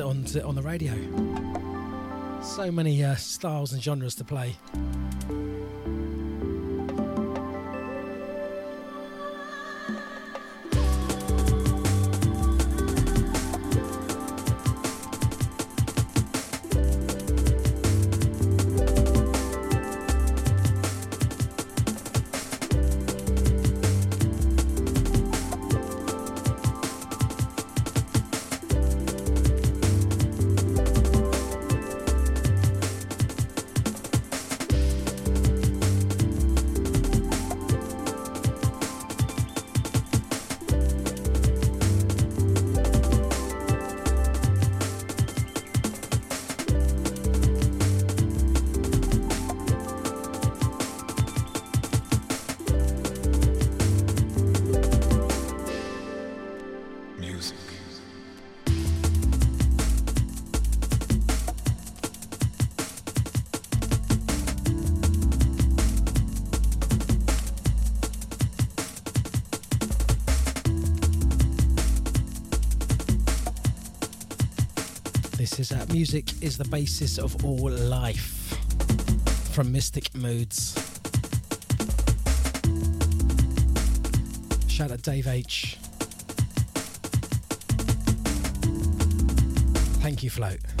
[0.00, 0.92] on on the radio.
[2.42, 4.56] So many uh, styles and genres to play.
[76.02, 78.58] Music is the basis of all life
[79.52, 80.74] from Mystic Moods.
[84.66, 85.78] Shout out Dave H.
[90.02, 90.71] Thank you, Float.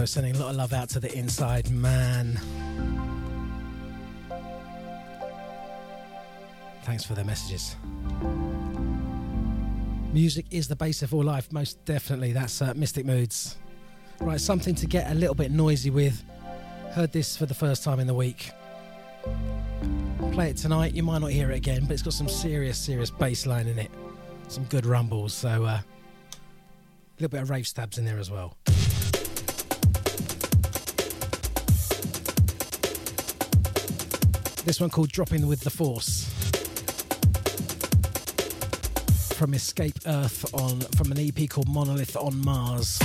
[0.00, 2.40] Also sending a lot of love out to the inside man.
[6.84, 7.76] Thanks for the messages.
[10.14, 12.32] Music is the base of all life, most definitely.
[12.32, 13.58] That's uh, Mystic Moods.
[14.22, 16.24] Right, something to get a little bit noisy with.
[16.92, 18.52] Heard this for the first time in the week.
[20.32, 20.94] Play it tonight.
[20.94, 23.78] You might not hear it again, but it's got some serious, serious bass line in
[23.78, 23.90] it.
[24.48, 25.34] Some good rumbles.
[25.34, 25.82] So, uh, a
[27.18, 28.56] little bit of rave stabs in there as well.
[34.64, 36.26] This one called Dropping with the Force.
[39.34, 42.98] From Escape Earth on from an EP called Monolith on Mars.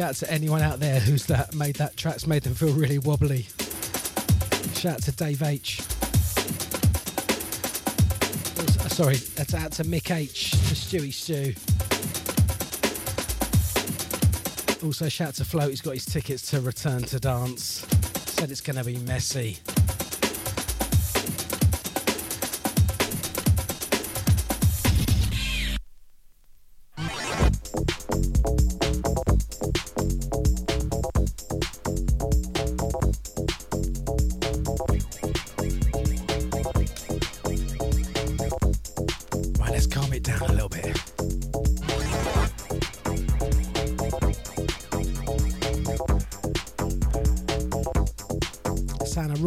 [0.00, 2.98] Shout out to anyone out there who's that made that track's made them feel really
[2.98, 3.42] wobbly.
[4.72, 5.80] Shout out to Dave H.
[8.58, 11.52] Uh, Sorry, that's out to Mick H, to Stewie Stew.
[14.86, 17.86] Also, shout out to Float, he's got his tickets to Return to Dance.
[18.24, 19.58] Said it's going to be messy.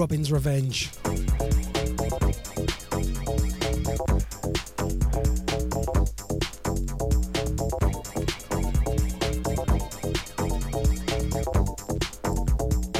[0.03, 0.89] Robin's Revenge.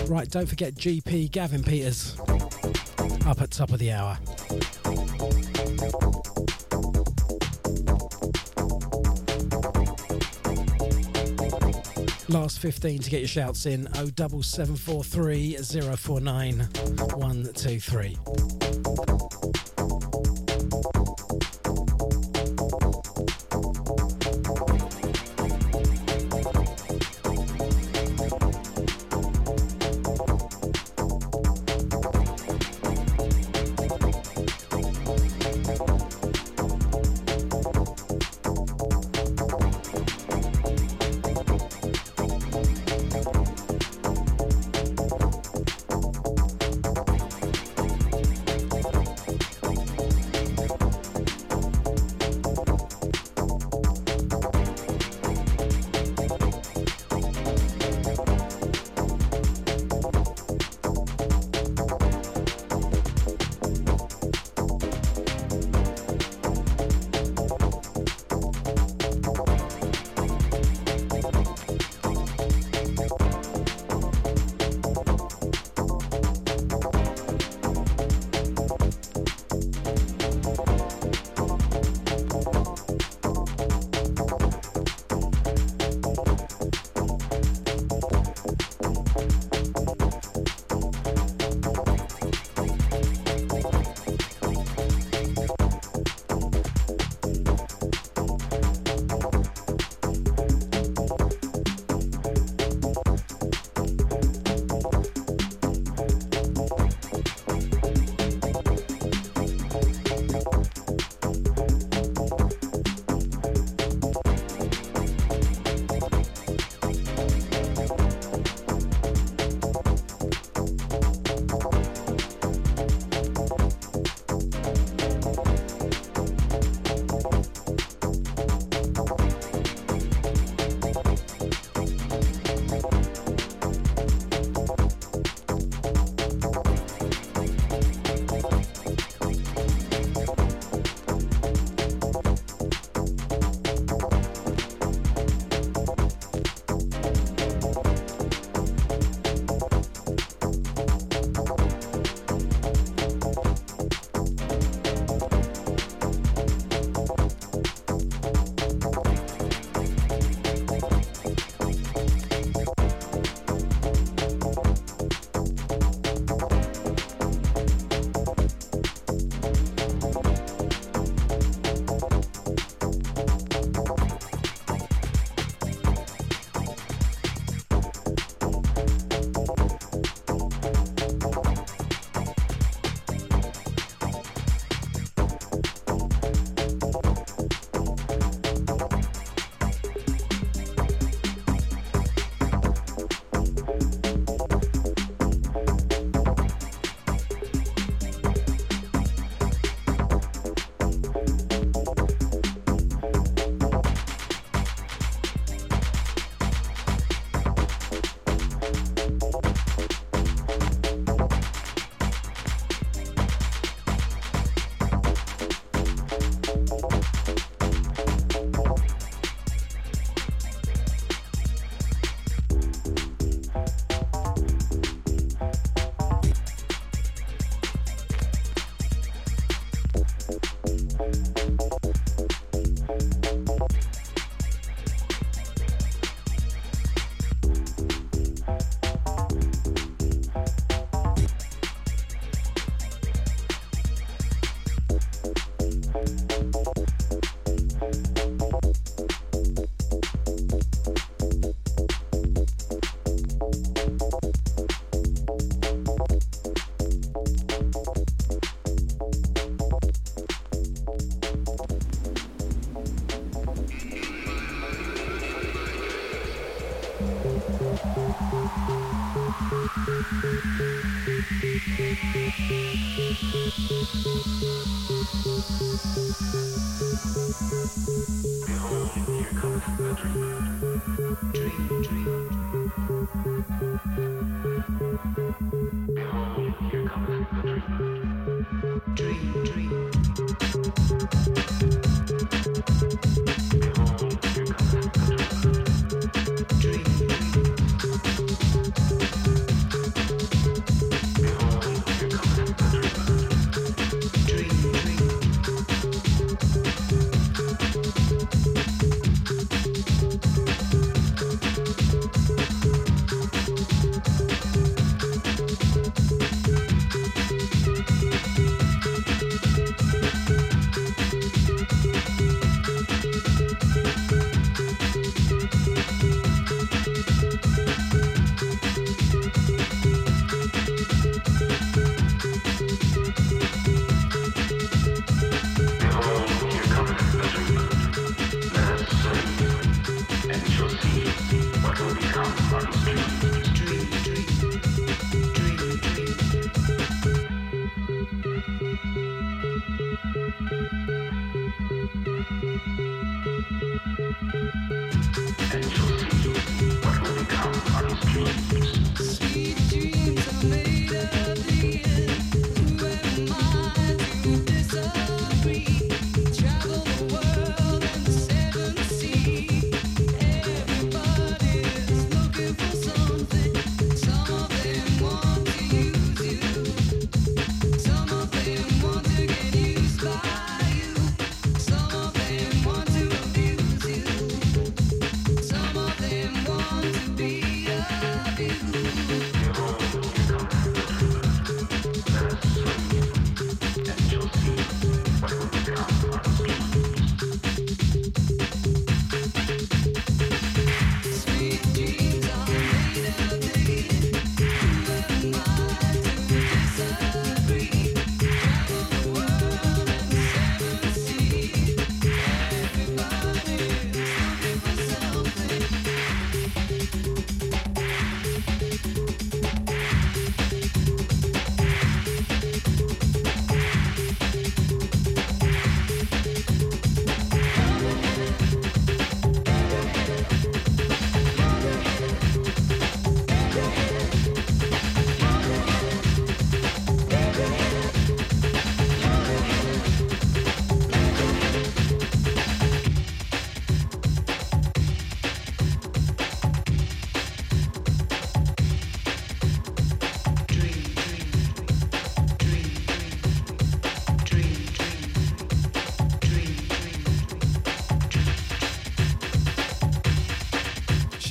[0.08, 2.18] Right, don't forget GP Gavin Peters
[3.26, 4.18] up at top of the hour.
[12.30, 19.23] Last 15 to get your shouts in 07743 049 123.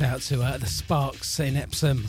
[0.02, 2.04] Out to uh, the Sparks in Epsom.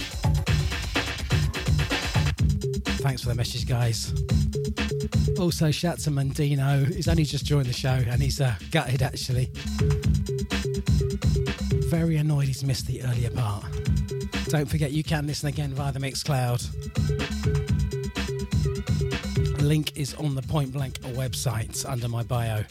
[3.00, 4.14] Thanks for the message, guys.
[5.40, 6.92] Also, shout to Mandino.
[6.92, 9.52] He's only just joined the show and he's uh, gutted actually.
[11.88, 13.66] Very annoyed he's missed the earlier part.
[14.46, 16.62] Don't forget, you can listen again via the Mixcloud.
[19.62, 22.64] Link is on the Point Blank website under my bio.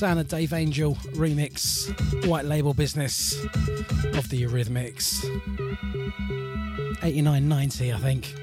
[0.00, 3.34] Sound of Dave Angel remix, white label business
[4.14, 5.22] of the Eurythmics.
[7.02, 8.34] 89.90, I think.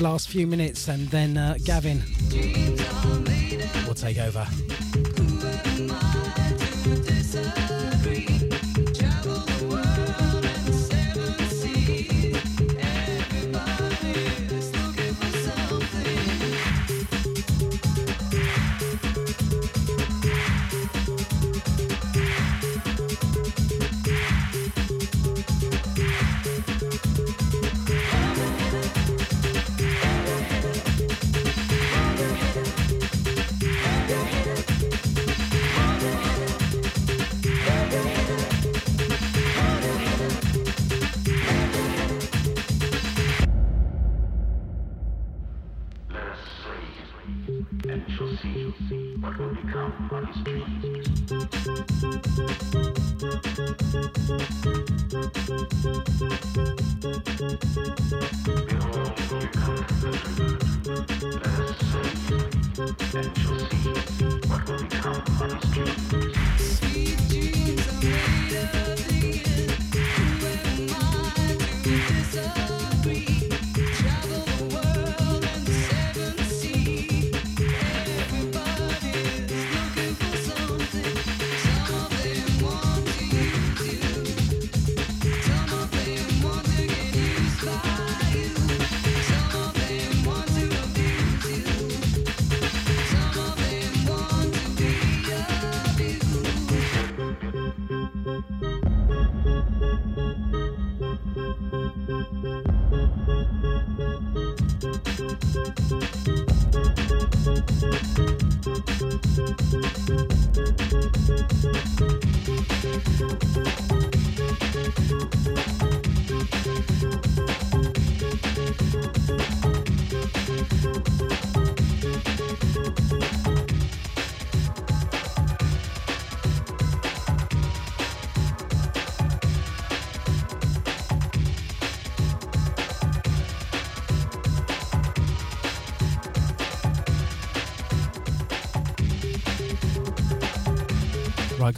[0.00, 2.02] Last few minutes, and then uh, Gavin
[3.86, 4.46] will take over.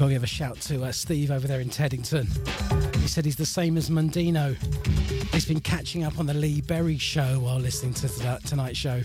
[0.07, 2.29] Right, gotta give a shout to uh, Steve over there in Teddington.
[3.03, 4.55] He said he's the same as Mundino.
[5.35, 9.03] He's been catching up on the Lee Berry show while listening to that tonight's show.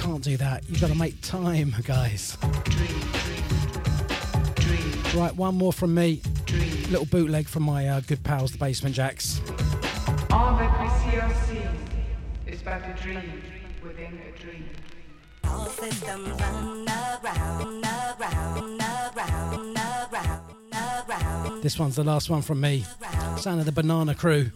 [0.00, 0.62] Can't do that.
[0.66, 2.38] You've got to make time, guys.
[5.14, 6.22] Right, one more from me.
[6.88, 9.42] Little bootleg from my uh, good pals, the Basement Jaxx.
[10.32, 13.59] All that we see or see is but a dream.
[15.80, 16.86] All systems run
[17.24, 17.84] around,
[18.20, 18.72] around,
[19.16, 19.66] around,
[20.12, 20.52] around,
[21.08, 22.84] around, This one's the last one from me.
[23.38, 24.52] Sound of the Banana Krew,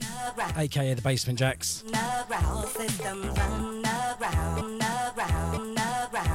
[0.58, 1.82] aka the Basement Jaxx.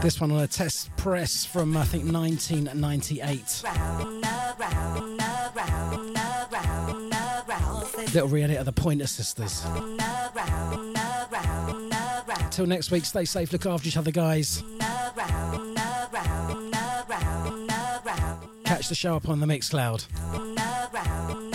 [0.02, 3.64] This one on a test press from I think 1998.
[3.64, 4.16] around,
[4.60, 5.22] around,
[5.56, 6.18] around,
[6.52, 7.62] around, around.
[7.62, 9.64] All systems Little re-edit of the Pointer Sisters.
[12.50, 14.64] Till next week, stay safe, look after each other, guys.
[18.66, 21.49] Catch the show up on the Mixcloud.